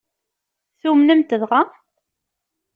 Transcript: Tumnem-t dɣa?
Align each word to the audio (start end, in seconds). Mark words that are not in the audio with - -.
Tumnem-t 0.81 1.37
dɣa? 1.41 1.61